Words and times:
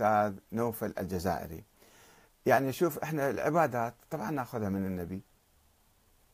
الأستاذ 0.00 0.42
نوفل 0.52 0.94
الجزائري. 0.98 1.64
يعني 2.46 2.72
شوف 2.72 2.98
إحنا 2.98 3.30
العبادات 3.30 3.94
طبعا 4.10 4.30
نأخذها 4.30 4.68
من 4.68 4.86
النبي. 4.86 5.20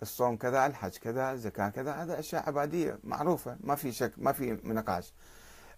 الصوم 0.02 0.36
كذا 0.36 0.66
الحج 0.66 0.96
كذا 0.96 1.32
الزكاة 1.32 1.68
كذا 1.68 1.92
هذا 1.92 2.18
أشياء 2.18 2.46
عبادية 2.46 2.98
معروفة 3.04 3.56
ما 3.60 3.74
في 3.74 3.92
شك 3.92 4.12
ما 4.16 4.32
في 4.32 4.58
نقاش. 4.64 5.12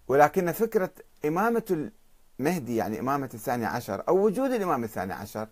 ولكن 0.07 0.51
فكرة 0.51 0.91
إمامة 1.25 1.89
المهدي 2.39 2.75
يعني 2.75 2.99
إمامة 2.99 3.29
الثاني 3.33 3.65
عشر 3.65 4.03
أو 4.07 4.25
وجود 4.25 4.51
الإمام 4.51 4.83
الثاني 4.83 5.13
عشر 5.13 5.47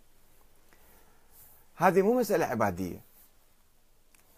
هذه 1.75 2.01
مو 2.01 2.19
مسألة 2.19 2.45
عبادية. 2.45 3.01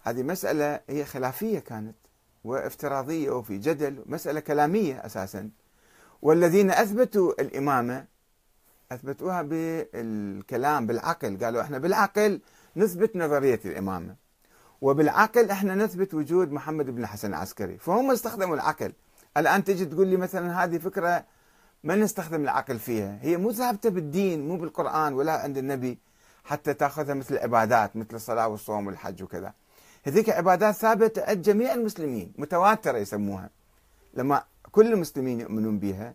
هذه 0.02 0.22
مسألة 0.22 0.80
هي 0.88 1.04
خلافية 1.04 1.58
كانت 1.58 1.96
وافتراضية 2.44 3.30
وفي 3.30 3.58
جدل 3.58 4.02
مسألة 4.06 4.40
كلامية 4.40 5.06
أساسا. 5.06 5.50
والذين 6.22 6.70
أثبتوا 6.70 7.40
الإمامة 7.40 8.04
أثبتوها 8.92 9.42
بالكلام 9.42 10.86
بالعقل. 10.86 11.44
قالوا 11.44 11.62
إحنا 11.62 11.78
بالعقل 11.78 12.40
نثبت 12.76 13.16
نظرية 13.16 13.60
الإمامة 13.64 14.16
وبالعقل 14.80 15.50
إحنا 15.50 15.74
نثبت 15.74 16.14
وجود 16.14 16.52
محمد 16.52 16.90
بن 16.90 17.02
الحسن 17.02 17.28
العسكري. 17.28 17.78
فهم 17.78 18.10
استخدموا 18.10 18.54
العقل. 18.54 18.92
الآن 19.36 19.64
تجي 19.64 19.84
تقول 19.84 20.06
لي 20.06 20.16
مثلا 20.16 20.64
هذه 20.64 20.78
فكرة 20.78 21.24
ما 21.84 21.96
نستخدم 21.96 22.42
العقل 22.42 22.78
فيها. 22.78 23.18
هي 23.22 23.36
مو 23.36 23.52
ثابتة 23.52 23.90
بالدين 23.90 24.48
مو 24.48 24.56
بالقرآن 24.56 25.12
ولا 25.12 25.32
عند 25.32 25.58
النبي 25.58 25.98
حتى 26.44 26.74
تأخذها 26.74 27.14
مثل 27.14 27.34
العبادات 27.34 27.96
مثل 27.96 28.14
الصلاة 28.14 28.48
والصوم 28.48 28.86
والحج 28.86 29.22
وكذا. 29.22 29.52
هذيك 30.02 30.30
عبادات 30.30 30.74
ثابتة 30.74 31.24
عند 31.24 31.42
جميع 31.42 31.74
المسلمين 31.74 32.32
متواترة 32.38 32.98
يسموها. 32.98 33.50
لما 34.14 34.44
كل 34.72 34.92
المسلمين 34.92 35.40
يؤمنون 35.40 35.78
بها 35.78 36.14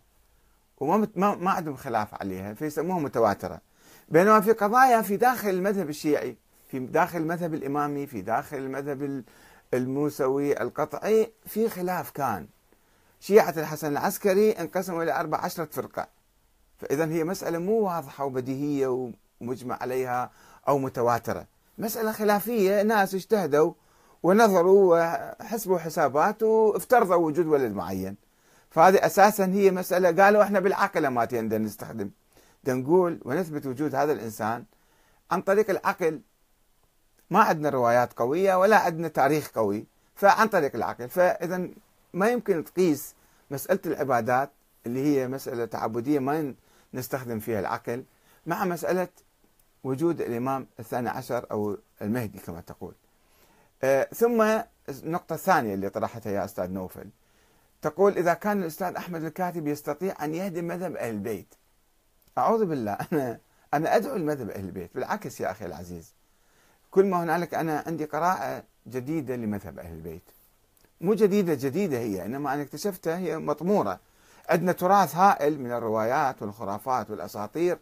وما 0.77 1.07
ما, 1.15 1.51
عندهم 1.51 1.75
خلاف 1.75 2.13
عليها 2.13 2.53
فيسموها 2.53 2.99
متواترة. 2.99 3.61
بينما 4.09 4.41
في 4.41 4.51
قضايا 4.51 5.01
في 5.01 5.17
داخل 5.17 5.49
المذهب 5.49 5.89
الشيعي 5.89 6.37
في 6.71 6.79
داخل 6.79 7.17
المذهب 7.19 7.53
الإمامي 7.53 8.07
في 8.07 8.21
داخل 8.21 8.57
المذهب 8.57 9.23
الموسوي 9.73 10.61
القطعي 10.61 11.31
في 11.45 11.69
خلاف 11.69 12.11
كان. 12.11 12.47
شيعة 13.19 13.53
الحسن 13.57 13.91
العسكري 13.91 14.51
انقسموا 14.51 15.03
إلى 15.03 15.19
أربع 15.19 15.37
عشرة 15.37 15.69
فرقة. 15.71 16.07
فإذا 16.77 17.05
هي 17.05 17.23
مسألة 17.23 17.57
مو 17.57 17.79
واضحة 17.79 18.25
وبديهية 18.25 19.11
ومجمع 19.41 19.77
عليها 19.81 20.31
أو 20.67 20.77
متواترة. 20.77 21.45
مسألة 21.77 22.11
خلافية 22.11 22.81
ناس 22.81 23.15
اجتهدوا 23.15 23.73
ونظروا 24.23 24.99
وحسبوا 25.39 25.77
حسابات 25.77 26.43
وافترضوا 26.43 27.15
وجود 27.15 27.45
ولد 27.45 27.73
معين. 27.73 28.24
فهذه 28.75 29.05
أساسا 29.05 29.45
هي 29.45 29.71
مسألة. 29.71 30.23
قالوا 30.23 30.43
إحنا 30.43 30.59
بالعقل 30.59 31.07
ما 31.07 31.27
نستخدم. 31.43 32.09
نقول 32.67 33.19
ونثبت 33.25 33.65
وجود 33.65 33.95
هذا 33.95 34.11
الإنسان 34.11 34.65
عن 35.31 35.41
طريق 35.41 35.69
العقل. 35.69 36.21
ما 37.29 37.39
عندنا 37.39 37.69
روايات 37.69 38.13
قوية 38.13 38.55
ولا 38.55 38.77
عندنا 38.77 39.07
تاريخ 39.07 39.51
قوي. 39.55 39.85
فعن 40.15 40.47
طريق 40.47 40.75
العقل. 40.75 41.09
فإذا 41.09 41.67
ما 42.13 42.29
يمكن 42.29 42.63
تقيس 42.63 43.15
مسألة 43.51 43.79
العبادات 43.85 44.51
اللي 44.85 45.03
هي 45.03 45.27
مسألة 45.27 45.65
تعبدية 45.65 46.19
ما 46.19 46.53
نستخدم 46.93 47.39
فيها 47.39 47.59
العقل 47.59 48.03
مع 48.45 48.65
مسألة 48.65 49.07
وجود 49.83 50.21
الإمام 50.21 50.67
الثاني 50.79 51.09
عشر 51.09 51.45
أو 51.51 51.77
المهدي 52.01 52.39
كما 52.39 52.61
تقول. 52.61 52.93
آه 53.83 54.07
ثم 54.15 54.61
النقطة 54.89 55.33
الثانية 55.33 55.73
اللي 55.73 55.89
طرحتها 55.89 56.31
يا 56.31 56.45
أستاذ 56.45 56.71
نوفل. 56.71 57.09
تقول 57.85 58.17
إذا 58.17 58.33
كان 58.33 58.61
الأستاذ 58.61 58.95
أحمد 58.95 59.23
الكاتب 59.23 59.67
يستطيع 59.67 60.25
أن 60.25 60.35
يهدم 60.35 60.63
مذهب 60.67 60.95
أهل 60.95 61.09
البيت. 61.09 61.55
أعوذ 62.37 62.65
بالله 62.65 62.97
أنا 63.13 63.39
أنا 63.73 63.95
أدعو 63.95 64.15
لمذهب 64.15 64.49
أهل 64.49 64.65
البيت. 64.65 64.89
بالعكس 64.95 65.41
يا 65.41 65.51
أخي 65.51 65.65
العزيز 65.65 66.13
كل 66.91 67.05
ما 67.05 67.23
هنالك 67.23 67.53
أنا 67.53 67.83
عندي 67.87 68.05
قراءة 68.05 68.63
جديدة 68.87 69.35
لمذهب 69.35 69.79
أهل 69.79 69.93
البيت. 69.93 70.21
مو 71.01 71.13
جديدة 71.13 71.53
جديدة 71.53 71.97
هي 71.97 72.25
إنما 72.25 72.53
أنا 72.53 72.61
اكتشفتها 72.61 73.17
هي 73.17 73.37
مطمورة. 73.37 73.99
عندنا 74.49 74.71
تراث 74.71 75.15
هائل 75.15 75.59
من 75.61 75.71
الروايات 75.71 76.41
والخرافات 76.41 77.09
والأساطير 77.09 77.79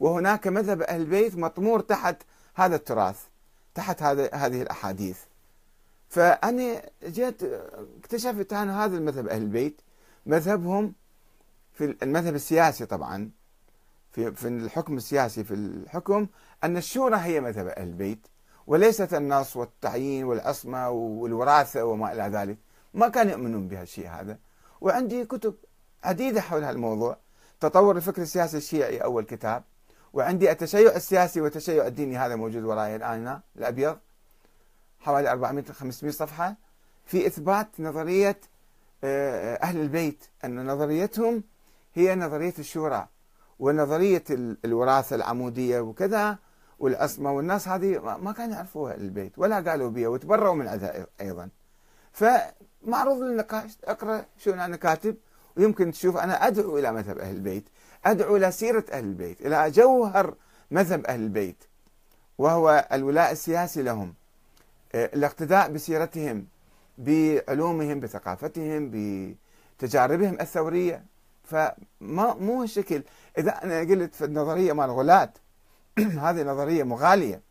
وهناك 0.00 0.46
مذهب 0.46 0.82
أهل 0.82 1.00
البيت 1.00 1.36
مطمور 1.36 1.80
تحت 1.80 2.16
هذا 2.54 2.76
التراث 2.76 3.20
تحت 3.74 4.02
هذه 4.02 4.62
الأحاديث. 4.62 5.18
فأنا 6.08 6.82
جيت 7.04 7.42
اكتشفت 8.00 8.52
أنا 8.52 8.84
هذا 8.84 8.96
المذهب 8.96 9.28
أهل 9.28 9.42
البيت 9.42 9.80
مذهبهم 10.26 10.94
في 11.72 11.96
المذهب 12.02 12.34
السياسي 12.34 12.86
طبعا 12.86 13.30
في 14.12 14.32
في 14.32 14.48
الحكم 14.48 14.96
السياسي 14.96 15.44
في 15.44 15.54
الحكم 15.54 16.26
أن 16.64 16.76
الشورى 16.76 17.16
هي 17.16 17.40
مذهب 17.40 17.66
أهل 17.66 17.88
البيت 17.88 18.26
وليست 18.66 19.14
النص 19.14 19.56
والتعيين 19.56 20.24
والعصمة 20.24 20.90
والوراثة 20.90 21.84
وما 21.84 22.12
إلى 22.12 22.22
ذلك. 22.22 22.58
ما 22.94 23.08
كانوا 23.08 23.32
يؤمنون 23.32 23.68
بهالشيء 23.68 24.08
هذا. 24.08 24.38
وعندي 24.80 25.24
كتب 25.24 25.54
عديدة 26.04 26.40
حول 26.40 26.64
هالموضوع 26.64 27.16
تطور 27.60 27.96
الفكر 27.96 28.22
السياسي 28.22 28.56
الشيعي 28.56 28.98
أول 28.98 29.24
كتاب. 29.24 29.62
وعندي 30.12 30.50
التشيع 30.50 30.96
السياسي 30.96 31.40
والتشيع 31.40 31.86
الديني 31.86 32.18
هذا 32.18 32.36
موجود 32.36 32.64
وراي 32.64 32.96
الآن 32.96 33.40
الأبيض. 33.56 33.98
حوالي 35.00 35.30
400 35.30 35.64
500 35.64 36.12
صفحة 36.12 36.56
في 37.06 37.26
إثبات 37.26 37.68
نظرية 37.78 38.40
آه، 39.04 39.54
أهل 39.54 39.80
البيت 39.80 40.24
أن 40.44 40.66
نظريتهم 40.66 41.42
هي 41.94 42.14
نظرية 42.14 42.54
الشورى 42.58 43.08
ونظرية 43.58 44.24
الوراثة 44.64 45.16
العمودية 45.16 45.80
وكذا 45.80 46.38
والعصمة 46.78 47.32
والناس 47.32 47.68
هذه 47.68 48.16
ما 48.22 48.32
كانوا 48.32 48.54
يعرفوها 48.54 48.94
البيت 48.94 49.38
ولا 49.38 49.70
قالوا 49.70 49.90
بها 49.90 50.08
وتبرؤوا 50.08 50.54
من 50.54 50.68
عندها 50.68 51.06
أيضا. 51.20 51.48
فمعروض 52.12 53.18
للنقاش 53.18 53.70
اقرأ 53.84 54.24
شو 54.38 54.50
أنا 54.50 54.76
كاتب 54.76 55.16
ويمكن 55.56 55.90
تشوف. 55.92 56.16
أنا 56.16 56.46
أدعو 56.46 56.78
إلى 56.78 56.92
مذهب 56.92 57.18
أهل 57.18 57.36
البيت 57.36 57.64
أدعو 58.04 58.36
إلى 58.36 58.52
سيرة 58.52 58.84
أهل 58.92 59.04
البيت 59.04 59.40
إلى 59.46 59.70
جوهر 59.70 60.34
مذهب 60.70 61.06
أهل 61.06 61.20
البيت 61.20 61.64
وهو 62.38 62.88
الولاء 62.92 63.32
السياسي 63.32 63.82
لهم. 63.82 64.08
آه، 64.08 64.27
الاقتداء 64.94 65.72
بسيرتهم 65.72 66.46
بعلومهم 66.98 68.00
بثقافتهم 68.00 68.90
بتجاربهم 69.78 70.40
الثورية. 70.40 71.04
فما 71.44 72.34
مو 72.34 72.62
الشكل 72.62 73.02
إذا 73.38 73.50
أنا 73.64 73.80
قلت 73.80 74.14
في 74.14 74.24
النظرية 74.24 74.72
مال 74.72 74.90
غلاة 74.90 75.32
هذه 75.98 76.42
نظرية 76.42 76.82
مغالية. 76.82 77.42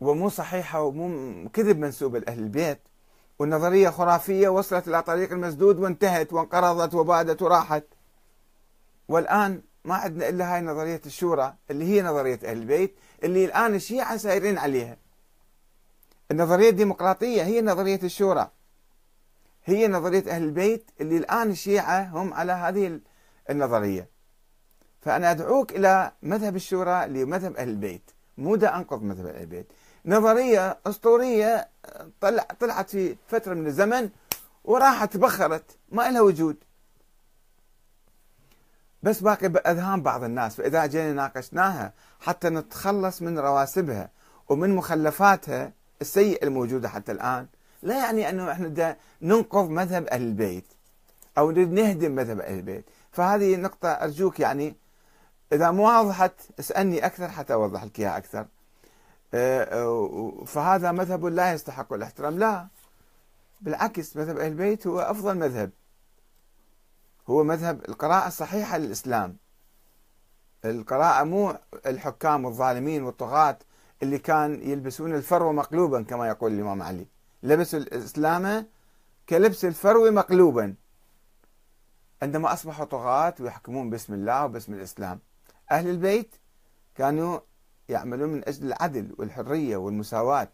ومو 0.00 0.28
صحيحة 0.28 0.82
ومو 0.82 1.48
كذب 1.48 1.78
منسوبة 1.78 2.18
لأهل 2.18 2.38
البيت. 2.38 2.78
والنظرية 3.38 3.90
خرافية 3.90 4.48
وصلت 4.48 4.88
إلى 4.88 5.02
طريق 5.02 5.32
المسدود 5.32 5.78
وانتهت 5.78 6.32
وانقرضت 6.32 6.94
وبادت 6.94 7.42
وراحت. 7.42 7.84
والآن 9.08 9.62
ما 9.86 9.94
عندنا 9.94 10.28
إلا 10.28 10.54
هاي 10.54 10.60
نظرية 10.60 11.00
الشورى 11.06 11.54
اللي 11.70 11.84
هي 11.84 12.02
نظرية 12.02 12.40
أهل 12.44 12.58
البيت 12.58 12.96
اللي 13.24 13.44
الآن 13.44 13.74
الشيعة 13.74 14.16
سايرين 14.16 14.58
عليها. 14.58 14.96
النظرية 16.30 16.70
الديمقراطية 16.70 17.42
هي 17.42 17.62
نظرية 17.62 18.00
الشورى. 18.02 18.50
هي 19.64 19.88
نظرية 19.88 20.30
أهل 20.30 20.42
البيت 20.42 20.90
اللي 21.00 21.16
الآن 21.16 21.50
الشيعة 21.50 22.02
هم 22.02 22.34
على 22.34 22.52
هذه 22.52 23.00
النظرية. 23.50 24.08
فأنا 25.00 25.30
أدعوك 25.30 25.72
إلى 25.72 26.12
مذهب 26.22 26.56
الشورى 26.56 27.06
لمذهب 27.06 27.56
أهل 27.56 27.68
البيت. 27.68 28.10
مو 28.38 28.56
دا 28.56 28.76
أنقض 28.76 29.02
مذهب 29.02 29.26
أهل 29.26 29.40
البيت. 29.40 29.66
نظرية 30.06 30.78
أسطورية 30.86 31.68
طلع 32.20 32.46
طلعت 32.60 32.90
في 32.90 33.16
فترة 33.28 33.54
من 33.54 33.66
الزمن 33.66 34.10
وراحت 34.64 35.12
تبخرت 35.12 35.64
ما 35.88 36.10
لها 36.10 36.20
وجود. 36.20 36.56
بس 39.02 39.20
باقي 39.20 39.48
بأذهان 39.48 40.02
بعض 40.02 40.24
الناس 40.24 40.54
فإذا 40.54 40.86
جينا 40.86 41.12
ناقشناها 41.12 41.92
حتى 42.20 42.48
نتخلص 42.48 43.22
من 43.22 43.38
رواسبها 43.38 44.10
ومن 44.48 44.76
مخلفاتها 44.76 45.72
السيئة 46.00 46.46
الموجودة 46.46 46.88
حتى 46.88 47.12
الآن. 47.12 47.46
لا 47.82 47.98
يعني 47.98 48.30
أنه 48.30 48.52
إحنا 48.52 48.96
ننقض 49.22 49.68
مذهب 49.68 50.06
أهل 50.06 50.22
البيت 50.22 50.64
أو 51.38 51.50
نهدم 51.50 52.14
مذهب 52.14 52.40
أهل 52.40 52.54
البيت. 52.54 52.84
فهذه 53.12 53.56
نقطة 53.56 53.88
أرجوك 53.88 54.40
يعني 54.40 54.74
إذا 55.52 55.70
مو 55.70 56.00
وضحت 56.00 56.32
اسألني 56.60 57.06
أكثر 57.06 57.28
حتى 57.28 57.52
أوضح 57.52 57.84
لك 57.84 58.00
إياها 58.00 58.16
أكثر. 58.16 58.46
آه، 59.34 59.62
آه، 59.62 60.44
فهذا 60.46 60.92
مذهب 60.92 61.26
لا 61.26 61.52
يستحق 61.52 61.92
الاحترام. 61.92 62.38
لا 62.38 62.66
بالعكس 63.60 64.16
مذهب 64.16 64.38
أهل 64.38 64.52
البيت 64.52 64.86
هو 64.86 65.00
أفضل 65.00 65.36
مذهب. 65.36 65.70
هو 67.28 67.44
مذهب 67.44 67.88
القراءة 67.88 68.26
الصحيحة 68.26 68.78
للإسلام. 68.78 69.36
القراءة 70.64 71.24
مو 71.24 71.58
الحكام 71.86 72.44
والظالمين 72.44 73.02
والطغاة 73.02 73.58
اللي 74.02 74.18
كان 74.18 74.70
يلبسون 74.70 75.14
الفرو 75.14 75.52
مقلوبا 75.52 76.02
كما 76.02 76.28
يقول 76.28 76.52
الإمام 76.52 76.82
علي. 76.82 77.06
لبسوا 77.42 77.78
الإسلام 77.78 78.66
كلبس 79.28 79.64
الفرو 79.64 80.10
مقلوبا. 80.10 80.74
عندما 82.22 82.52
أصبحوا 82.52 82.84
طغاة 82.84 83.34
ويحكمون 83.40 83.90
باسم 83.90 84.14
الله 84.14 84.44
وباسم 84.44 84.74
الإسلام 84.74 85.20
أهل 85.70 85.88
البيت 85.88 86.34
كانوا 86.94 87.40
يعملون 87.88 88.28
من 88.28 88.48
أجل 88.48 88.66
العدل 88.66 89.14
والحرية 89.18 89.76
والمساواة. 89.76 90.48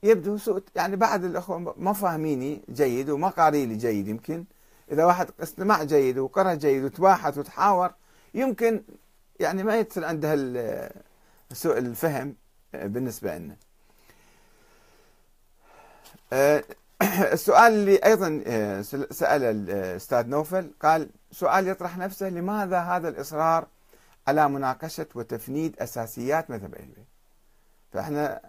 فيبدو 0.00 0.36
سوء 0.36 0.62
يعني 0.74 0.96
بعض 0.96 1.24
الأخوة 1.24 1.74
ما 1.76 1.92
فاهميني 1.92 2.62
جيد 2.70 3.10
وما 3.10 3.28
قاري 3.28 3.66
لي 3.66 3.76
جيد. 3.76 4.08
يمكن 4.08 4.44
إذا 4.92 5.04
واحد 5.04 5.30
استمع 5.42 5.82
جيد 5.82 6.18
وقرأ 6.18 6.54
جيد 6.54 6.84
وتباحث 6.84 7.38
وتحاور 7.38 7.90
يمكن 8.34 8.82
يعني 9.40 9.62
ما 9.62 9.76
يتصل 9.76 10.04
عنده 10.04 10.34
سوء 11.52 11.78
الفهم 11.78 12.34
بالنسبة 12.74 13.38
لنا. 13.38 13.56
أه، 16.32 16.64
السؤال 17.32 17.72
اللي 17.72 17.96
أيضا 17.96 18.42
أه، 18.46 18.82
سأله 19.10 19.50
الأستاذ 19.50 20.28
نوفل 20.28 20.70
قال 20.82 21.08
سؤال 21.32 21.68
يطرح 21.68 21.98
نفسه 21.98 22.28
لماذا 22.28 22.78
هذا 22.78 23.08
الإصرار 23.08 23.66
على 24.28 24.48
مناقشة 24.48 25.06
وتفنيد 25.14 25.76
أساسيات 25.78 26.50
مذهب 26.50 26.74
أهل 26.74 26.82
البيت؟ 26.82 27.06
فإحنا 27.92 28.40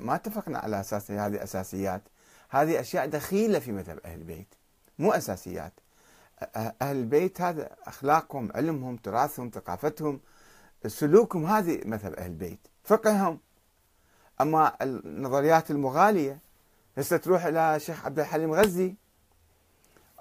ما 0.00 0.14
اتفقنا 0.14 0.58
على 0.58 0.80
أساس 0.80 1.10
هذه 1.10 1.42
أساسيات. 1.42 2.02
هذه 2.50 2.80
أشياء 2.80 3.06
دخيلة 3.06 3.58
في 3.58 3.72
مذهب 3.72 3.98
أهل 4.04 4.18
البيت 4.18 4.54
مو 4.98 5.12
أساسيات. 5.12 5.72
أهل 6.56 6.96
البيت 6.96 7.40
هذا 7.40 7.70
أخلاقهم 7.86 8.52
علمهم 8.54 8.96
تراثهم 8.96 9.50
ثقافتهم 9.54 10.20
سلوكهم 10.86 11.46
هذه 11.46 11.80
مذهب 11.84 12.12
أهل 12.14 12.30
البيت 12.30 12.60
فقههم. 12.84 13.38
أما 14.40 14.76
النظريات 14.82 15.70
المغالية 15.70 16.38
هسه 16.98 17.16
تروح 17.16 17.44
إلى 17.44 17.76
الشيخ 17.76 18.06
عبد 18.06 18.18
الحليم 18.18 18.52
غزي 18.52 18.94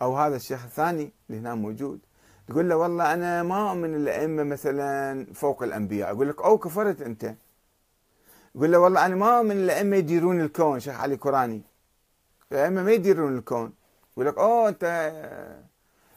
أو 0.01 0.17
هذا 0.17 0.35
الشيخ 0.35 0.63
الثاني 0.63 1.11
اللي 1.29 1.41
هنا 1.41 1.55
موجود 1.55 1.99
تقول 2.47 2.69
له 2.69 2.75
والله 2.75 3.13
أنا 3.13 3.43
ما 3.43 3.69
أؤمن 3.69 3.95
الأئمة 3.95 4.43
مثلا 4.43 5.25
فوق 5.33 5.63
الأنبياء 5.63 6.11
أقول 6.11 6.29
لك 6.29 6.41
أو 6.41 6.57
كفرت 6.57 7.01
أنت 7.01 7.35
يقول 8.55 8.71
له 8.71 8.79
والله 8.79 9.05
أنا 9.05 9.15
ما 9.15 9.37
أؤمن 9.37 9.51
الأئمة 9.51 9.95
يديرون 9.95 10.41
الكون 10.41 10.79
شيخ 10.79 10.99
علي 10.99 11.17
كوراني. 11.17 11.61
الأئمة 12.51 12.83
ما 12.83 12.91
يديرون 12.91 13.37
الكون. 13.37 13.73
يقول 14.13 14.25
لك 14.25 14.37
أوه 14.37 14.69
أنت 14.69 14.83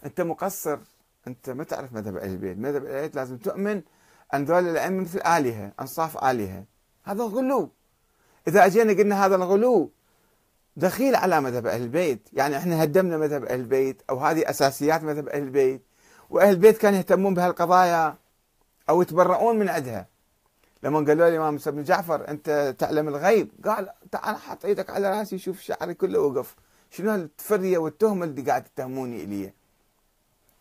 أنت 0.05 0.21
مقصر. 0.21 0.79
أنت 1.27 1.51
ما 1.51 1.65
تعرف 1.65 1.93
مذهب 1.93 2.17
أهل 2.17 2.31
البيت. 2.31 2.59
مذهب 2.59 2.85
أهل 2.85 2.97
البيت 2.97 3.17
لازم 3.17 3.37
تؤمن 3.37 3.83
أن 4.35 4.45
ذول 4.45 4.69
الأئمة 4.69 5.01
مثل 5.01 5.19
آلهة 5.19 5.73
أنصاف 5.81 6.25
آلهة. 6.25 6.65
هذا 7.05 7.25
غلو 7.25 7.71
إذا 8.49 8.67
أجينا 8.67 8.93
قلنا 8.93 9.27
هذا 9.27 9.37
الغلو 9.37 9.91
دخيل 10.77 11.15
على 11.15 11.41
مذهب 11.41 11.67
أهل 11.67 11.83
البيت. 11.83 12.29
يعني 12.33 12.57
إحنا 12.57 12.83
هدمنا 12.83 13.19
مذهب 13.19 13.45
أهل 13.45 13.61
البيت 13.61 14.03
أو 14.11 14.19
هذه 14.19 14.51
أساسيات 14.51 15.03
مذهب 15.03 15.29
أهل 15.29 15.43
البيت. 15.43 15.83
وأهل 16.31 16.51
البيت 16.51 16.79
كانوا 16.79 16.99
يهتمون 16.99 17.35
بهالقضايا 17.35 18.17
أو 18.89 19.03
يتبرؤون 19.03 19.59
من 19.59 19.69
عندها. 19.69 20.14
لما 20.85 20.99
قالوا 20.99 21.15
لي 21.15 21.29
الإمام 21.29 21.57
بن 21.67 21.83
جعفر 21.83 22.29
أنت 22.29 22.75
تعلم 22.79 23.09
الغيب؟ 23.09 23.51
قال 23.65 23.89
تعال 24.11 24.37
حط 24.37 24.65
إيدك 24.65 24.91
على 24.91 25.11
رأسي 25.19 25.39
شوف 25.39 25.61
شعري 25.61 25.95
كله 25.95 26.21
وقف. 26.21 26.55
شنو 26.91 27.15
التفرية 27.15 27.79
والتهمة 27.79 28.25
اللي 28.25 28.43
قاعد 28.43 28.65
تتهموني 28.65 29.25
إليه 29.25 29.55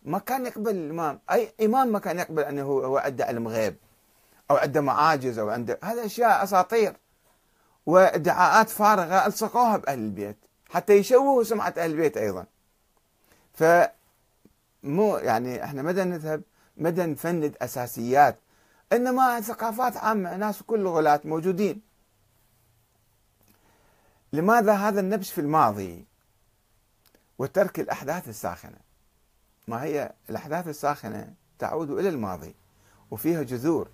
ما 0.03 0.19
كان 0.19 0.45
يقبل 0.45 0.75
الإمام. 0.75 1.19
أي 1.31 1.53
إمام 1.61 1.87
ما 1.87 1.99
كان 1.99 2.19
يقبل 2.19 2.43
أنه 2.43 2.63
هو 2.63 2.97
عنده 2.97 3.25
علم 3.25 3.47
غيب 3.47 3.75
أو 4.51 4.55
عنده 4.55 4.81
معاجز 4.81 5.39
أو 5.39 5.49
عنده. 5.49 5.79
هذا 5.83 6.05
أشياء 6.05 6.43
أساطير 6.43 6.95
وإدعاءات 7.85 8.69
فارغة 8.69 9.25
ألصقوها 9.25 9.77
بأهل 9.77 9.99
البيت. 9.99 10.37
حتى 10.69 10.93
يشوهوا 10.93 11.43
سمعة 11.43 11.73
أهل 11.77 11.91
البيت 11.91 12.17
أيضا. 12.17 12.45
ف 13.53 13.63
مو 14.83 15.17
يعني 15.17 15.63
إحنا 15.63 15.81
مدى 15.81 16.03
نذهب؟ 16.03 16.41
مدى 16.77 17.05
نفند 17.05 17.55
أساسيات 17.61 18.39
إنما 18.93 19.41
ثقافات 19.41 19.97
عامة 19.97 20.35
ناس 20.35 20.63
كل 20.63 20.87
غلاة 20.87 21.21
موجودين. 21.25 21.81
لماذا 24.33 24.73
هذا 24.73 24.99
النبش 24.99 25.31
في 25.31 25.41
الماضي 25.41 26.05
وترك 27.37 27.79
الأحداث 27.79 28.29
الساخنة؟ 28.29 28.77
ما 29.67 29.83
هي 29.83 30.13
الأحداث 30.29 30.67
الساخنة 30.67 31.33
تعود 31.59 31.91
إلى 31.91 32.09
الماضي 32.09 32.55
وفيها 33.11 33.43
جذور 33.43 33.89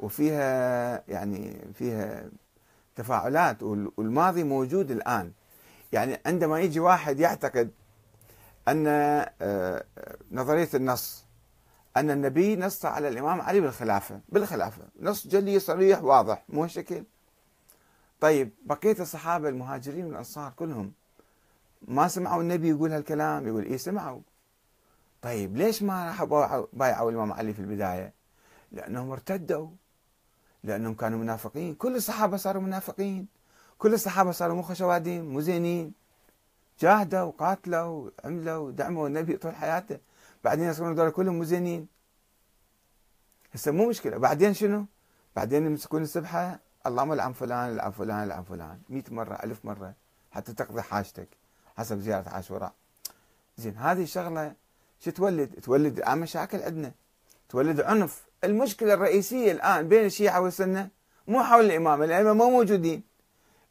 وفيها 0.00 1.02
يعني 1.08 1.72
فيها 1.74 2.30
تفاعلات 2.96 3.62
والماضي 3.62 4.44
موجود 4.44 4.90
الآن. 4.90 5.32
يعني 5.92 6.20
عندما 6.26 6.60
يجي 6.60 6.80
واحد 6.80 7.20
يعتقد 7.20 7.70
أن 8.68 8.86
آه، 8.86 9.84
نظرية 10.32 10.68
النص 10.74 11.23
أن 11.96 12.10
النبي 12.10 12.56
نص 12.56 12.84
على 12.84 13.08
الإمام 13.08 13.40
علي 13.40 13.60
بالخلافة 13.60 14.20
بالخلافة. 14.28 14.82
نص 15.00 15.26
جلي 15.26 15.58
صريح 15.58 16.02
واضح 16.02 16.44
مو 16.48 16.66
شكل 16.66 17.04
طيب 18.20 18.50
بقية 18.64 18.96
الصحابة 19.00 19.48
المهاجرين 19.48 20.04
والأنصار 20.06 20.52
كلهم 20.56 20.92
ما 21.88 22.08
سمعوا 22.08 22.42
النبي 22.42 22.68
يقول 22.68 22.92
هالكلام؟ 22.92 23.46
يقول 23.48 23.64
إيه 23.64 23.76
سمعوا. 23.76 24.20
طيب 25.22 25.56
ليش 25.56 25.82
ما 25.82 26.06
راحوا 26.06 26.66
بايعوا 26.72 27.10
الإمام 27.10 27.32
علي 27.32 27.52
في 27.52 27.60
البداية؟ 27.60 28.12
لأنهم 28.72 29.10
ارتدوا. 29.10 29.68
لأنهم 30.64 30.94
كانوا 30.94 31.18
منافقين. 31.18 31.74
كل 31.74 31.96
الصحابة 31.96 32.36
صاروا 32.36 32.62
منافقين. 32.62 33.26
كل 33.78 33.94
الصحابة 33.94 34.30
صاروا 34.30 34.56
مو 34.56 34.62
خشوادين 34.62 35.24
مو 35.24 35.40
زينين. 35.40 35.92
جاهدوا 36.80 37.20
وقاتلوا 37.20 38.10
وعملوا 38.24 38.56
ودعموا 38.56 39.08
النبي 39.08 39.36
طول 39.36 39.54
حياته. 39.54 39.98
بعدين 40.44 40.64
يصيرون 40.64 40.92
هذول 40.92 41.10
كلهم 41.10 41.38
مو 41.38 41.44
زينين 41.44 41.86
هسه 43.54 43.72
مو 43.72 43.88
مشكلة. 43.88 44.16
بعدين 44.16 44.54
شنو؟ 44.54 44.86
بعدين 45.36 45.66
يمسكون 45.66 46.02
السبحة. 46.02 46.60
اللهم 46.86 47.12
العن 47.12 47.32
فلان 47.32 47.72
العن 47.72 47.90
فلان 47.90 48.22
العن 48.22 48.42
فلان. 48.42 48.78
100 48.88 49.02
مرة 49.10 49.34
ألف 49.44 49.64
مرة. 49.64 49.94
حتى 50.30 50.52
تقضي 50.52 50.82
حاجتك 50.82 51.28
حسب 51.76 51.98
زيارة 51.98 52.28
عاشوراء. 52.28 52.72
زين 53.56 53.76
هذه 53.76 54.02
الشغلة 54.02 54.54
شو 55.00 55.10
تولد؟ 55.10 55.60
تولد 55.60 55.98
الآن 55.98 56.18
مشاكل 56.18 56.62
عندنا. 56.62 56.92
تولد 57.48 57.80
عنف. 57.80 58.24
المشكلة 58.44 58.94
الرئيسية 58.94 59.52
الآن 59.52 59.88
بين 59.88 60.04
الشيعة 60.04 60.40
والسنة 60.40 60.88
مو 61.26 61.42
حول 61.42 61.64
الإمام 61.64 62.02
الائمه 62.02 62.32
مو 62.32 62.50
موجودين. 62.50 63.02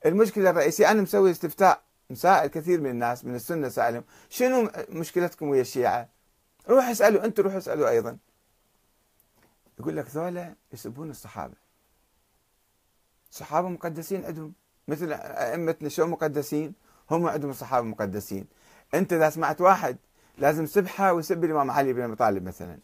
المشكلة 0.05 0.49
الرئيسية 0.49 0.91
أنا 0.91 1.01
مسوي 1.01 1.31
استفتاء 1.31 1.81
مسائل 2.09 2.47
كثير 2.47 2.81
من 2.81 2.89
الناس 2.89 3.25
من 3.25 3.35
السنة 3.35 3.69
سالهم 3.69 4.03
شنو 4.29 4.69
مشكلتكم 4.89 5.47
ويا 5.49 5.61
الشيعة؟ 5.61 6.12
روح 6.69 6.85
اسألوا 6.85 7.25
أنتم 7.25 7.43
روحوا 7.43 7.57
اسألوا 7.57 7.89
أيضا. 7.89 8.17
يقول 9.79 9.97
لك 9.97 10.09
ذولا 10.09 10.55
يسبون 10.73 11.09
الصحابة. 11.09 11.55
الصحابه 13.31 13.69
مقدسين 13.69 14.25
عندهم 14.25 14.53
مثل 14.87 15.13
أئمتنا 15.13 15.89
شو 15.89 16.05
مقدسين؟ 16.05 16.73
هم 17.11 17.27
عندهم 17.27 17.49
الصحابه 17.49 17.87
مقدسين. 17.87 18.47
أنت 18.93 19.13
إذا 19.13 19.29
سمعت 19.29 19.61
واحد 19.61 19.97
لازم 20.37 20.65
سبحة 20.65 21.13
ويسب 21.13 21.43
الإمام 21.43 21.71
علي 21.71 21.93
بن 21.93 22.01
أبي 22.01 22.15
طالب 22.15 22.43
مثلا. 22.43 22.77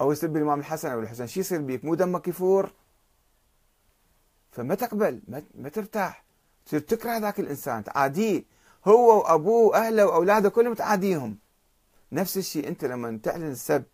أو 0.00 0.12
يسب 0.12 0.36
الإمام 0.36 0.60
الحسن 0.60 0.90
أو 0.90 1.00
الحسين، 1.00 1.26
شو 1.26 1.40
يصير 1.40 1.60
بيك؟ 1.60 1.84
مو 1.84 1.94
دمك 1.94 2.28
يفور؟ 2.28 2.72
فما 4.52 4.74
تقبل 4.74 5.20
ما 5.54 5.68
ترتاح 5.68 6.24
تصير 6.66 6.80
تكره 6.80 7.18
ذاك 7.18 7.40
الإنسان 7.40 7.84
تعاديه 7.84 8.44
هو 8.84 9.18
وأبوه 9.18 9.68
وأهله 9.68 10.06
وأولاده 10.06 10.48
كلهم 10.48 10.74
تعاديهم 10.74 11.38
نفس 12.12 12.36
الشيء 12.36 12.68
أنت 12.68 12.84
لما 12.84 13.20
تعلن 13.22 13.50
السب 13.50 13.84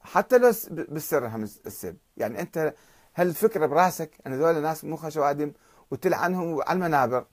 حتى 0.00 0.38
لو 0.38 0.52
بالسر 0.70 1.26
هم 1.26 1.42
السب. 1.42 1.96
يعني 2.16 2.40
أنت 2.40 2.74
هل 3.12 3.26
الفكرة 3.28 3.66
براسك 3.66 4.10
أن 4.26 4.32
هذول 4.32 4.56
الناس 4.56 4.84
مو 4.84 4.96
خشوادم 4.96 5.52
وتلعنهم 5.90 6.62
على 6.62 6.76
المنابر؟ 6.76 7.26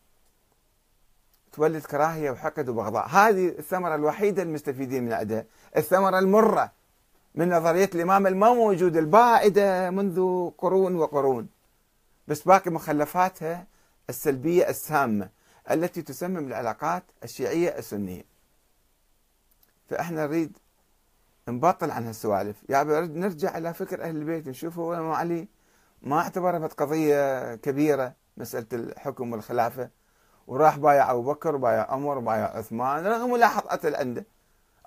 تولد 1.51 1.85
كراهية 1.85 2.31
وحقد 2.31 2.69
وبغضاء. 2.69 3.07
هذه 3.07 3.47
الثمرة 3.47 3.95
الوحيدة 3.95 4.43
المستفيدين 4.43 5.03
من 5.03 5.13
عندها 5.13 5.45
الثمرة 5.77 6.19
المرة 6.19 6.71
من 7.35 7.49
نظرية 7.49 7.89
الإمام 7.95 8.27
الما 8.27 8.53
موجوده 8.53 8.99
البائده 8.99 9.89
منذ 9.89 10.49
قرون 10.57 10.95
وقرون. 10.95 11.49
بس 12.27 12.41
باقي 12.41 12.71
مخلفاتها 12.71 13.67
السلبية 14.09 14.69
السامة 14.69 15.29
التي 15.71 16.01
تسمم 16.01 16.47
العلاقات 16.47 17.03
الشيعية 17.23 17.77
السنية. 17.77 18.30
فإحنا 19.91 20.27
نريد 20.27 20.57
نبطل 21.47 21.91
عن 21.91 22.07
هالسوالف. 22.07 22.63
يا 22.69 22.83
نريد 22.83 23.15
نرجع 23.15 23.57
إلى 23.57 23.73
فكر 23.73 24.03
أهل 24.03 24.15
البيت 24.15 24.47
نشوف 24.47 24.79
هو 24.79 24.93
الإمام 24.93 25.11
علي 25.11 25.47
ما 26.01 26.19
اعتبرها 26.19 26.67
قضية 26.67 27.55
كبيرة 27.55 28.13
مسألة 28.37 28.65
الحكم 28.73 29.31
والخلافة. 29.31 29.89
وراح 30.47 30.77
بايع 30.77 31.11
أبو 31.11 31.21
بكر 31.21 31.55
وبايع 31.55 31.91
عمر 31.91 32.17
وبايع 32.17 32.57
عثمان 32.57 33.07
رغم 33.07 33.31
ملاحظته 33.31 33.97
عنده 33.97 34.25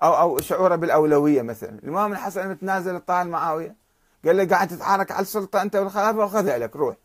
أو 0.03 0.13
أو 0.13 0.39
شعوره 0.39 0.75
بالأولوية 0.75 1.41
مثلا. 1.41 1.69
الإمام 1.69 2.11
الحسن 2.11 2.49
متنازل 2.49 2.95
الطال 2.95 3.29
معاوية. 3.29 3.75
قال 4.25 4.37
له 4.37 4.45
قاعد 4.45 4.67
تتعارك 4.67 5.11
على 5.11 5.21
السلطة 5.21 5.61
أنت 5.61 5.75
والخلافة 5.75 6.19
وخذها 6.19 6.57
لك 6.57 6.75
روح. 6.75 6.95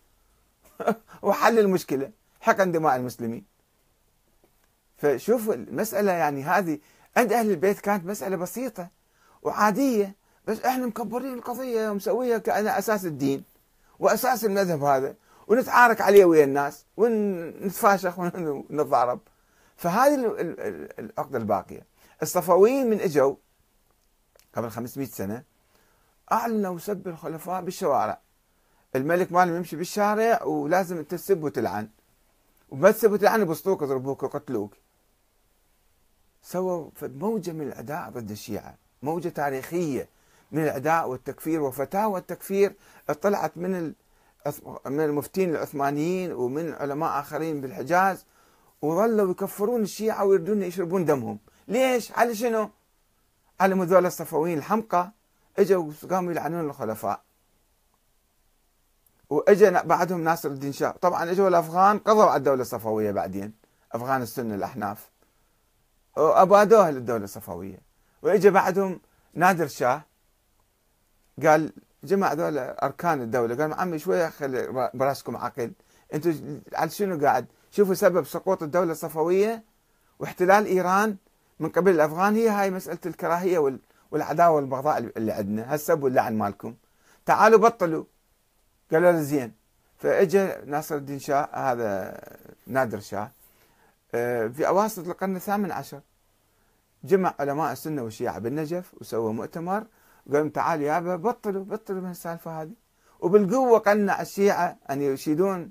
وحل 1.23 1.59
المشكلة 1.59 2.11
حقن 2.41 2.73
دماء 2.73 2.97
المسلمين. 2.97 3.45
فشوف 4.97 5.51
المسألة 5.51 6.13
يعني 6.13 6.43
هذه 6.43 6.79
عند 7.17 7.33
أهل 7.33 7.51
البيت 7.51 7.81
كانت 7.81 8.07
مسألة 8.07 8.37
بسيطة 8.37 8.89
وعادية 9.43 10.17
بس 10.47 10.61
إحنا 10.61 10.87
مكبرين 10.87 11.35
القضية 11.35 11.91
ومسويها 11.91 12.39
كأنها 12.39 12.79
أساس 12.79 13.05
الدين 13.07 13.45
وأساس 13.99 14.45
المذهب 14.45 14.83
هذا 14.83 15.15
ونتعارك 15.47 16.01
عليه 16.01 16.25
ويا 16.25 16.45
الناس 16.45 16.85
ونتفاشخ 16.97 18.19
ونتضارب. 18.19 19.21
فهذه 19.77 20.15
العقدة 20.99 21.39
الباقية. 21.39 21.87
الصفويين 22.23 22.91
من 22.91 23.01
إجوا 23.01 23.35
قبل 24.55 24.71
500 24.71 25.07
سنة 25.07 25.43
أعلنوا 26.33 26.79
سب 26.79 27.09
الخلفاء 27.09 27.63
بالشوارع. 27.63 28.21
الملك 28.97 29.33
مالهم 29.33 29.57
يمشي 29.57 29.77
بالشارع 29.77 30.43
ولازم 30.43 31.03
تسب 31.03 31.43
وتلعن. 31.43 31.89
وما 32.71 32.91
تسب 32.91 33.13
وتلعن 33.13 33.41
يبسطوك 33.41 33.83
يضربوك 33.83 34.23
ويقتلوك. 34.23 34.75
سووا 36.43 36.91
موجة 37.03 37.53
من 37.53 37.67
الأداء 37.69 38.11
ضد 38.11 38.31
الشيعة 38.31 38.75
موجة 39.03 39.29
تاريخية 39.29 40.09
من 40.53 40.63
الأداء 40.65 41.09
والتكفير 41.09 41.63
وفتاوى 41.63 42.21
التكفير 42.21 42.75
طلعت 43.23 43.53
من 43.57 43.93
من 44.87 45.01
المفتين 45.01 45.51
العثمانيين 45.51 46.33
ومن 46.33 46.73
علماء 46.73 47.21
آخرين 47.21 47.61
بالحجاز 47.61 48.25
وظلوا 48.83 49.31
يكفرون 49.31 49.83
الشيعة 49.83 50.25
ويردون 50.25 50.63
يشربون 50.63 51.05
دمهم 51.05 51.39
ليش؟ 51.69 52.13
على 52.13 52.35
شنو؟ 52.35 52.71
على 53.61 53.75
هذول 53.75 54.07
الصفويين 54.07 54.59
الحمقى 54.59 55.13
إجوا 55.59 55.93
قاموا 56.11 56.33
يلعنون 56.33 56.61
الخلفاء 56.61 57.21
واجى 59.31 59.71
بعدهم 59.71 60.25
ناصر 60.25 60.49
الدين 60.49 60.73
شاه 60.73 60.91
طبعا 60.91 61.31
إجوا 61.31 61.49
الأفغان 61.49 61.99
قضوا 61.99 62.25
على 62.25 62.37
الدولة 62.37 62.63
الصفوية 62.63 63.11
بعدين 63.11 63.53
أفغان 63.93 64.23
السنة 64.23 64.55
الأحناف 64.55 65.11
وابادوها 66.21 66.91
للدولة 66.91 67.25
الصفوية. 67.25 67.79
واجى 68.23 68.51
بعدهم 68.51 69.01
نادر 69.35 69.67
شاه. 69.67 70.03
قال 71.43 71.73
جمع 72.05 72.33
هذول 72.33 72.59
أركان 72.59 73.23
الدولة. 73.23 73.55
قال 73.55 73.73
عمي 73.73 73.99
شوية 73.99 74.29
خلي 74.29 74.91
براسكم 74.95 75.37
عقل 75.37 75.73
أنتم 76.15 76.61
على 76.75 76.91
شنو 76.91 77.27
قاعد؟ 77.27 77.47
شوفوا 77.71 77.95
سبب 77.95 78.25
سقوط 78.27 78.63
الدولة 78.63 78.93
الصفوية 78.93 79.65
واحتلال 80.19 80.67
إيران 80.67 81.17
من 81.61 81.69
قبل 81.69 81.91
الأفغان. 81.91 82.35
هي 82.35 82.49
هاي 82.49 82.71
مسألة 82.71 82.99
الكراهية 83.07 83.79
والعداوة 84.11 84.57
والبغضاء 84.57 84.99
اللي 84.99 85.33
عندنا. 85.33 85.75
هالسب 85.75 86.03
واللعن 86.03 86.39
مالكم. 86.39 86.75
تعالوا 87.27 87.59
بطلوا. 87.59 88.05
قالوا 88.93 89.13
له 89.13 89.21
زين. 89.21 89.53
فاجى 89.99 90.49
ناصر 90.67 90.95
الدين 90.97 91.19
شاه 91.19 91.49
هذا 91.53 92.21
نادر 92.67 93.01
شاه 93.01 93.31
آه، 94.15 94.47
في 94.47 94.69
أواسط 94.69 95.09
القرن 95.09 95.37
الثامن 95.37 95.73
عشر. 95.73 96.01
جمع 97.05 97.35
علماء 97.39 97.73
السنة 97.73 98.03
والشيعة 98.03 98.39
بالنجف 98.39 98.95
وسوى 99.01 99.33
مؤتمر 99.33 99.87
قال 100.33 100.53
تعالوا 100.53 100.85
يابا 100.85 101.17
بطلوا 101.17 101.65
بطلوا 101.65 102.01
من 102.01 102.11
السالفة 102.11 102.63
هذه. 102.63 102.73
وبالقوة 103.21 103.79
قنع 103.79 104.21
الشيعة 104.21 104.77
أن 104.91 105.03
يشيدون 105.03 105.71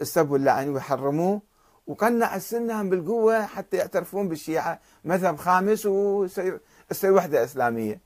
السب 0.00 0.30
واللعن 0.30 0.68
ويحرموه 0.68 1.42
وقنع 1.86 2.36
السنة 2.36 2.82
بالقوة 2.82 3.46
حتى 3.46 3.76
يعترفون 3.76 4.28
بالشيعة 4.28 4.80
مذهب 5.04 5.36
خامس 5.36 5.86
ويصير 5.86 6.60
وحدة 7.04 7.44
إسلامية. 7.44 8.00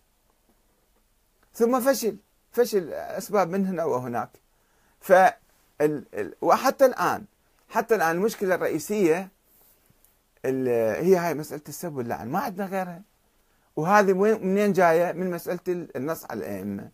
ثم 1.54 1.80
فشل 1.80 2.16
فشل 2.52 2.92
أسباب 2.92 3.48
من 3.48 3.66
هنا 3.66 3.84
وهناك. 3.84 4.30
ف 5.00 5.12
وحتى 6.42 6.86
الآن 6.86 7.24
حتى 7.68 7.94
الآن 7.94 8.16
المشكلة 8.16 8.54
الرئيسية 8.54 9.30
هي 10.44 11.16
هاي 11.16 11.34
مسألة 11.34 11.62
السب 11.68 11.96
واللعن 11.96 12.28
ما 12.28 12.38
عندنا 12.38 12.66
غيرها. 12.66 13.02
وهذه 13.76 14.12
منين 14.12 14.72
جاية؟ 14.72 15.12
من 15.12 15.30
مسألة 15.30 15.60
النص 15.68 16.24
على 16.30 16.38
الأئمة. 16.38 16.90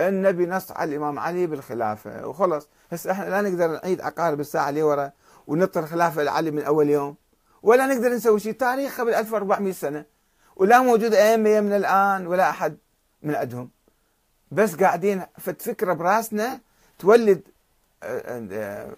النبي 0.00 0.46
نص 0.46 0.72
على 0.72 0.90
الإمام 0.90 1.18
علي 1.18 1.46
بالخلافة. 1.46 2.26
وخلص. 2.26 2.68
هسه 2.92 3.10
إحنا 3.10 3.24
لا 3.24 3.40
نقدر 3.40 3.72
نعيد 3.72 4.00
عقارب 4.00 4.40
الساعة 4.40 4.68
اللي 4.68 4.82
ورا 4.82 5.12
ونطر 5.46 5.86
خلافة 5.86 6.22
لعلي 6.22 6.50
من 6.50 6.62
أول 6.62 6.90
يوم. 6.90 7.16
ولا 7.62 7.86
نقدر 7.86 8.08
نسوي 8.08 8.40
شيء. 8.40 8.52
تاريخ 8.52 9.00
قبل 9.00 9.14
1400 9.14 9.72
سنة. 9.72 10.04
ولا 10.56 10.80
موجود 10.80 11.14
أئمة 11.14 11.60
من 11.60 11.72
الآن 11.72 12.26
ولا 12.26 12.50
أحد 12.50 12.76
من 13.22 13.34
عندهم. 13.34 13.70
بس 14.50 14.74
قاعدين 14.74 15.22
فت 15.38 15.62
فكرة 15.62 15.92
براسنا 15.92 16.60
تولد 16.98 17.42
آه، 18.02 18.48
آه، 18.52 18.96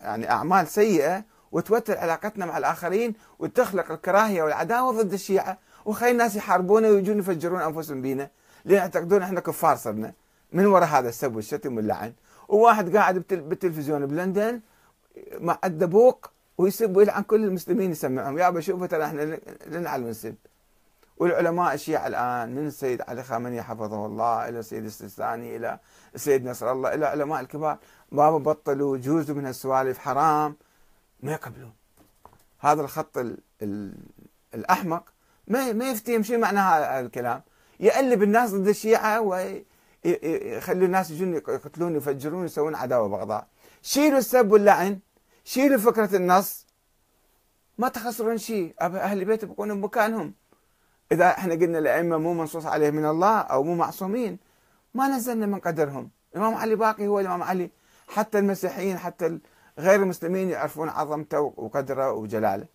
يعني 0.00 0.30
أعمال 0.30 0.66
سيئة 0.66 1.24
وتوتر 1.52 1.98
علاقتنا 1.98 2.46
مع 2.46 2.58
الآخرين 2.58 3.14
وتخلق 3.38 3.92
الكراهية 3.92 4.42
والعداوة 4.42 5.02
ضد 5.02 5.12
الشيعة. 5.12 5.58
وخلي 5.84 6.10
الناس 6.10 6.36
يحاربونا 6.36 6.88
ويجون 6.88 7.18
يفجرون 7.18 7.60
أنفسهم 7.60 8.02
بينا. 8.02 8.30
لأن 8.64 8.76
يعتقدون 8.76 9.22
إحنا 9.22 9.40
كفار 9.40 9.76
صرنا 9.76 10.12
من 10.52 10.66
وراء 10.66 10.88
هذا 10.88 11.08
السب 11.08 11.36
والشتم 11.36 11.76
واللعن. 11.76 12.12
وواحد 12.48 12.96
قاعد 12.96 13.24
بالتلفزيون 13.30 14.06
بلندن 14.06 14.60
مع 15.40 15.58
الدبوق 15.64 16.30
ويسب 16.58 16.96
ويلعن 16.96 17.22
كل 17.22 17.44
المسلمين 17.44 17.90
يسمعهم. 17.90 18.38
يابا 18.38 18.60
شوفوا 18.60 18.86
ترى 18.86 19.04
إحنا 19.04 19.38
نلعن 19.66 20.04
ونسب 20.04 20.34
والعلماء 21.18 21.74
الشيعة 21.74 22.06
الآن 22.06 22.54
من 22.54 22.66
السيد 22.66 23.02
علي 23.08 23.22
خامنئي 23.22 23.62
حفظه 23.62 24.06
الله 24.06 24.48
إلى 24.48 24.58
السيد 24.58 24.84
السيستاني 24.84 25.56
إلى 25.56 25.78
السيد 26.14 26.48
نصر 26.48 26.72
الله 26.72 26.94
إلى 26.94 27.06
علماء 27.06 27.40
الكبار. 27.40 27.78
ما 28.12 28.38
بطلوا 28.38 28.96
جوزوا 28.96 29.34
من 29.34 29.46
هالسوالف 29.46 29.98
حرام. 29.98 30.56
ما 31.20 31.32
يقبلون. 31.32 31.72
هذا 32.60 32.80
الخط 32.80 33.18
ال 33.18 33.38
ال 33.62 33.94
الأحمق. 34.54 35.12
ما 35.46 35.72
ما 35.72 35.90
يفتهم 35.90 36.22
شو 36.22 36.38
معنى 36.38 36.58
هذا 36.58 37.00
الكلام. 37.00 37.42
يقلب 37.80 38.22
الناس 38.22 38.50
ضد 38.50 38.68
الشيعة 38.68 39.20
ويخلي 39.20 40.84
الناس 40.84 41.10
يجون 41.10 41.34
يقتلون 41.34 41.96
يفجرون 41.96 42.44
يسوون 42.44 42.74
عداوة 42.74 43.08
بغضاء. 43.08 43.46
شيلوا 43.82 44.18
السب 44.18 44.52
واللعن. 44.52 44.98
شيلوا 45.44 45.78
فكرة 45.78 46.16
النص. 46.16 46.66
ما 47.78 47.88
تخسرون 47.88 48.38
شيء. 48.38 48.74
أهل 48.80 49.18
البيت 49.18 49.42
يبقون 49.42 49.80
بمكانهم. 49.80 50.34
إذا 51.12 51.30
إحنا 51.30 51.54
قلنا 51.54 51.78
الأئمة 51.78 52.18
مو 52.18 52.34
منصوص 52.34 52.66
عليه 52.66 52.90
من 52.90 53.06
الله 53.06 53.38
أو 53.38 53.62
مو 53.62 53.74
معصومين 53.74 54.38
ما 54.94 55.08
نزلنا 55.08 55.46
من 55.46 55.60
قدرهم. 55.60 56.10
الإمام 56.32 56.54
علي 56.54 56.74
باقي 56.74 57.06
هو 57.06 57.20
الإمام 57.20 57.42
علي. 57.42 57.70
حتى 58.08 58.38
المسيحيين 58.38 58.98
حتى 58.98 59.38
غير 59.78 60.02
المسلمين 60.02 60.50
يعرفون 60.50 60.88
عظمته 60.88 61.40
وقدره 61.56 62.12
وجلاله. 62.12 62.66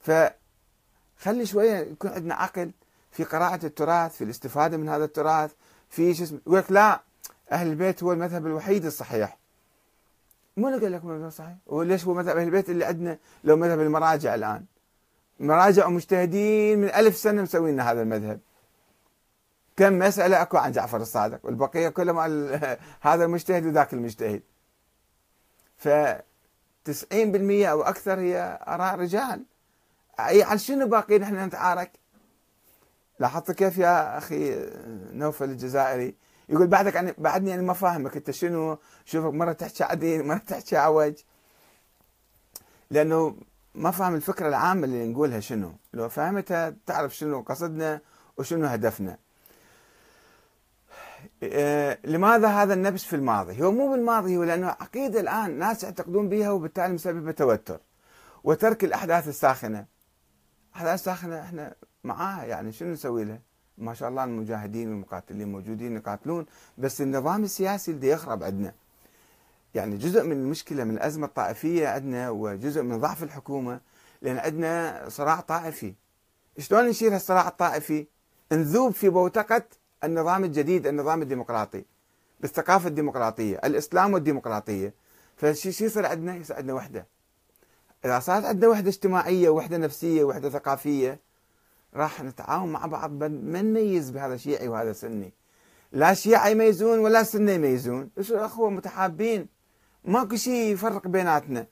فخلي 0.00 1.46
شوية 1.46 1.76
يكون 1.76 2.10
عندنا 2.10 2.34
عقل 2.34 2.70
في 3.10 3.24
قراءة 3.24 3.66
التراث 3.66 4.16
في 4.16 4.24
الاستفادة 4.24 4.76
من 4.76 4.88
هذا 4.88 5.04
التراث 5.04 5.52
في 5.88 6.14
شو 6.14 6.24
اسمه 6.24 6.40
يقول 6.46 6.64
لا 6.70 7.00
أهل 7.52 7.66
البيت 7.66 8.02
هو 8.02 8.12
المذهب 8.12 8.46
الوحيد 8.46 8.84
الصحيح. 8.84 9.38
مو 10.56 10.66
قال 10.68 10.92
لك 10.92 11.02
المذهب 11.04 11.26
الصحيح 11.26 11.56
وليش 11.66 12.04
هو 12.04 12.14
مذهب 12.14 12.36
أهل 12.36 12.46
البيت 12.46 12.70
اللي 12.70 12.84
عندنا 12.84 13.18
لو 13.44 13.56
مذهب 13.56 13.80
المراجع 13.80 14.34
الآن؟ 14.34 14.64
مراجع 15.40 15.86
ومجتهدين 15.86 16.78
من 16.78 16.88
ألف 16.88 17.16
سنة 17.16 17.42
مسوين 17.42 17.80
هذا 17.80 18.02
المذهب. 18.02 18.40
كم 19.76 19.98
مسألة 19.98 20.42
أكو 20.42 20.56
عن 20.56 20.72
جعفر 20.72 21.00
الصادق 21.00 21.40
والبقية 21.42 21.88
كلهم 21.88 22.18
هذا 23.08 23.24
المجتهد 23.24 23.66
وذاك 23.66 23.92
المجتهد. 23.92 24.42
ف 25.80 25.88
90% 25.88 27.66
أو 27.70 27.82
أكثر 27.82 28.20
هي 28.20 28.58
آراء 28.68 28.94
رجال. 28.98 29.44
أي 30.20 30.42
على 30.42 30.58
شنو 30.58 30.86
باقي 30.86 31.18
نحن 31.18 31.44
نتعارك؟ 31.44 31.90
لاحظت 33.20 33.50
كيف 33.50 33.78
يا 33.78 34.18
أخي 34.18 34.70
نوفل 35.12 35.50
الجزائري؟ 35.50 36.14
يقول 36.48 36.66
بعدك 36.66 36.94
يعني 36.94 37.14
بعدني 37.18 37.50
يعني 37.50 37.62
ما 37.62 37.72
فاهمك. 37.72 38.16
أنت 38.16 38.30
شنو؟ 38.30 38.78
شوفك 39.04 39.34
مرة 39.34 39.52
تحكي 39.52 39.84
عديل 39.84 40.26
مرة 40.26 40.38
تحكي 40.38 40.76
عوج 40.76 41.14
لأنه 42.90 43.36
ما 43.74 43.90
فاهم 43.90 44.14
الفكرة 44.14 44.48
العامة 44.48 44.84
اللي 44.84 45.08
نقولها 45.08 45.40
شنو. 45.40 45.72
لو 45.92 46.08
فهمتها 46.08 46.74
تعرف 46.86 47.16
شنو 47.16 47.40
قصدنا 47.42 48.00
وشنو 48.36 48.66
هدفنا. 48.66 49.18
لماذا 52.04 52.48
هذا 52.48 52.74
النبش 52.74 53.06
في 53.06 53.16
الماضي؟ 53.16 53.62
هو 53.62 53.72
مو 53.72 53.90
بالماضي 53.90 54.36
هو 54.36 54.44
لأنه 54.44 54.66
عقيدة 54.66 55.20
الآن 55.20 55.58
ناس 55.58 55.84
يعتقدون 55.84 56.28
بها 56.28 56.50
وبالتالي 56.50 56.92
مسببة 56.92 57.32
توتر 57.32 57.80
وترك 58.44 58.84
الأحداث 58.84 59.28
الساخنة. 59.28 59.86
أحداث 60.76 61.04
ساخنة 61.04 61.40
إحنا 61.40 61.74
معاها 62.04 62.44
يعني 62.44 62.72
شنو 62.72 62.92
نسوي 62.92 63.24
لها 63.24 63.40
ما 63.78 63.94
شاء 63.94 64.08
الله 64.08 64.24
المجاهدين 64.24 64.88
والمقاتلين 64.88 65.52
موجودين 65.52 65.96
يقاتلون 65.96 66.46
بس 66.78 67.00
النظام 67.00 67.44
السياسي 67.44 67.90
اللي 67.90 68.08
يخرب 68.08 68.42
عندنا. 68.42 68.72
يعني 69.74 69.96
جزء 69.96 70.24
من 70.24 70.32
المشكلة 70.32 70.84
من 70.84 70.94
الأزمة 70.94 71.26
الطائفية 71.26 71.88
عندنا 71.88 72.30
وجزء 72.30 72.82
من 72.82 73.00
ضعف 73.00 73.22
الحكومة 73.22 73.80
لأن 74.22 74.38
عندنا 74.38 75.04
صراع 75.08 75.40
طائفي. 75.40 75.94
شلون 76.58 76.88
نشيل 76.88 77.12
هالصراع 77.12 77.48
الطائفي؟ 77.48 78.06
نذوب 78.52 78.92
في 78.92 79.08
بوتقة 79.08 79.62
النظام 80.04 80.44
الجديد 80.44 80.86
النظام 80.86 81.22
الديمقراطي 81.22 81.84
بالثقافة 82.40 82.88
الديمقراطية 82.88 83.60
الإسلام 83.64 84.14
والديمقراطية. 84.14 84.94
فشي 85.36 85.68
يصير 85.68 86.06
عندنا؟ 86.06 86.36
يصير 86.36 86.56
عندنا 86.56 86.74
وحدة. 86.74 87.06
إذا 88.04 88.18
صارت 88.20 88.44
عندنا 88.44 88.70
وحدة 88.70 88.88
اجتماعية 88.88 89.48
وحدة 89.48 89.76
نفسية 89.76 90.24
وحدة 90.24 90.50
ثقافية 90.50 91.20
راح 91.94 92.22
نتعاون 92.22 92.72
مع 92.72 92.86
بعض 92.86 93.10
ما 93.10 93.62
نميز 93.62 94.10
بهذا 94.10 94.36
شيعي 94.36 94.68
وهذا 94.68 94.92
سني 94.92 95.32
لا 95.92 96.14
شيعة 96.14 96.48
يميزون 96.48 96.98
ولا 96.98 97.22
سنة 97.22 97.52
يميزون. 97.52 98.10
أخوة 98.30 98.70
متحابين؟ 98.70 99.46
ماكو 100.04 100.36
شيء 100.36 100.72
يفرق 100.72 101.08
بيناتنا. 101.08 101.66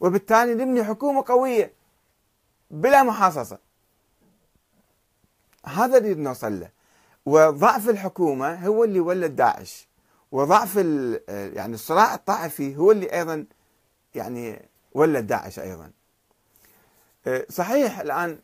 وبالتالي 0.00 0.54
نبني 0.54 0.84
حكومة 0.84 1.24
قوية 1.26 1.72
بلا 2.70 3.02
محاصصة. 3.02 3.58
هذا 5.64 5.98
اللي 5.98 6.14
نوصل 6.14 6.60
له. 6.60 6.68
وضعف 7.26 7.88
الحكومة 7.88 8.66
هو 8.66 8.84
اللي 8.84 9.00
ولد 9.00 9.36
داعش. 9.36 9.88
وضعف 10.32 10.76
يعني 11.28 11.74
الصراع 11.74 12.14
الطائفي 12.14 12.76
هو 12.76 12.92
اللي 12.92 13.12
أيضا 13.12 13.46
يعني 14.14 14.68
ولد 14.92 15.26
داعش 15.26 15.58
أيضا. 15.58 15.90
صحيح 17.48 18.00
الآن 18.00 18.38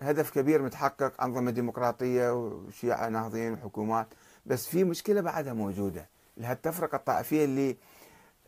هدف 0.00 0.30
كبير 0.30 0.62
متحقق 0.62 1.22
أنظمة 1.22 1.50
ديمقراطية 1.50 2.34
وشيعة 2.34 3.08
ناهضين 3.08 3.52
وحكومات 3.52 4.06
بس 4.46 4.66
في 4.66 4.84
مشكلة 4.84 5.20
بعدها 5.20 5.52
موجودة 5.52 6.08
التفرقة 6.38 6.96
الطائفية 6.96 7.44
اللي 7.44 7.76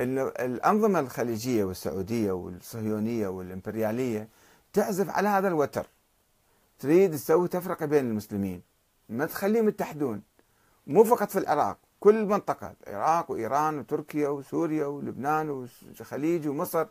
الأنظمة 0.00 1.00
الخليجية 1.00 1.64
والسعودية 1.64 2.32
والصهيونية 2.32 3.28
والإمبريالية 3.28 4.28
تعزف 4.72 5.10
على 5.10 5.28
هذا 5.28 5.48
الوتر. 5.48 5.86
تريد 6.78 7.12
تسوي 7.12 7.48
تفرقة 7.48 7.86
بين 7.86 8.04
المسلمين. 8.06 8.62
ما 9.10 9.26
تخليهم 9.26 9.68
يتحدون. 9.68 10.22
مو 10.86 11.04
فقط 11.04 11.30
في 11.30 11.38
العراق 11.38 11.78
كل 12.00 12.16
المنطقة 12.16 12.74
العراق 12.88 13.30
وإيران 13.30 13.78
وتركيا 13.78 14.28
وسوريا 14.28 14.86
ولبنان 14.86 15.50
والخليج 15.50 16.48
ومصر 16.48 16.86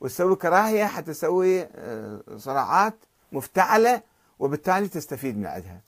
وتسوي 0.00 0.36
كراهية 0.36 0.84
حتى 0.84 1.12
تسوي 1.12 1.62
آه، 1.62 2.20
صراعات 2.36 2.94
مفتعلة 3.32 4.02
وبالتالي 4.38 4.88
تستفيد 4.88 5.36
من 5.38 5.46
عندها. 5.46 5.80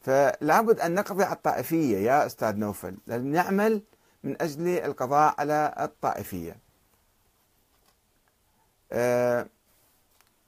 فلا 0.00 0.60
بد 0.60 0.80
أن 0.80 0.94
نقضي 0.94 1.24
على 1.24 1.34
الطائفية 1.36 1.98
يا 1.98 2.26
أستاذ 2.26 2.56
نوفل 2.56 2.96
لازم 3.06 3.26
نعمل 3.26 3.82
من 4.24 4.42
أجل 4.42 4.68
القضاء 4.68 5.34
على 5.38 5.74
الطائفية. 5.80 6.56
أه 8.92 9.46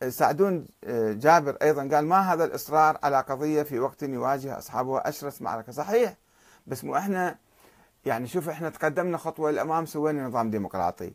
سعدون 0.08 0.66
آه، 0.84 1.12
جابر 1.12 1.56
أيضا 1.62 1.88
قال 1.96 2.04
ما 2.04 2.32
هذا 2.32 2.44
الإصرار 2.44 2.98
على 3.02 3.20
قضية 3.20 3.62
في 3.62 3.78
وقت 3.78 4.02
يواجه 4.02 4.58
أصحابها 4.58 5.08
أشرس 5.08 5.42
معركة. 5.42 5.72
صحيح 5.72 6.16
بس 6.66 6.84
مو 6.84 6.96
إحنا 6.96 7.38
يعني 8.06 8.26
شوف 8.26 8.48
إحنا 8.48 8.68
تقدمنا 8.68 9.18
خطوة 9.18 9.50
للأمام 9.50 9.86
سوينا 9.86 10.26
نظام 10.26 10.50
ديمقراطي. 10.50 11.12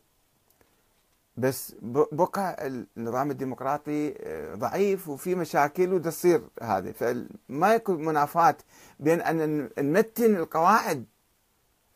بس 1.38 1.75
بقى 1.81 2.67
النظام 2.97 3.31
الديمقراطي 3.31 4.15
آه، 4.19 4.55
ضعيف 4.55 5.09
وفي 5.09 5.35
مشاكل 5.35 5.93
وتصير 5.93 6.41
هذه. 6.61 6.91
فما 6.91 7.73
يكون 7.75 8.05
منافاة 8.05 8.55
بين 9.00 9.21
أن 9.21 9.69
نمتن 9.79 10.35
القواعد 10.35 11.05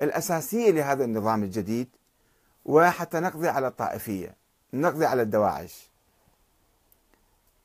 الأساسية 0.01 0.71
لهذا 0.71 1.03
النظام 1.05 1.43
الجديد 1.43 1.89
وحتى 2.65 3.19
نقضي 3.19 3.47
على 3.47 3.67
الطائفية 3.67 4.35
نقضي 4.73 5.05
على 5.05 5.21
الدواعش. 5.21 5.94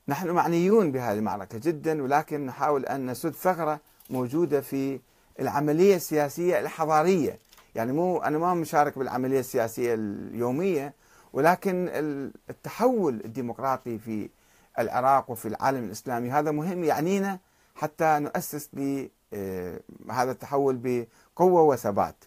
نحن 0.09 0.31
معنيون 0.31 0.93
بهذه 0.93 1.19
المعركة 1.19 1.59
جدا 1.59 2.03
ولكن 2.03 2.47
نحاول 2.47 2.87
أن 2.87 3.11
نسد 3.11 3.31
ثغرة 3.31 3.81
موجودة 4.11 4.61
في 4.61 5.01
العملية 5.41 5.97
السياسية 5.97 6.61
الحضارية. 6.61 7.39
يعني 7.75 7.93
مو 7.93 8.19
أنا 8.19 8.39
ما 8.39 8.55
مشارك 8.55 8.99
بالعملية 8.99 9.41
السياسية 9.41 9.95
اليومية 9.95 10.95
ولكن 11.33 11.89
التحول 12.51 13.23
الديمقراطي 13.25 13.99
في 13.99 14.29
العراق 14.79 15.31
وفي 15.31 15.49
العالم 15.49 15.85
الإسلامي 15.85 16.31
هذا 16.31 16.51
مهم 16.51 16.85
يعنينا 16.85 17.39
حتى 17.75 18.19
نؤسس 18.19 18.71
لهذا 18.75 20.31
التحول 20.31 20.81
بقوة 20.83 21.63
وثبات. 21.63 22.25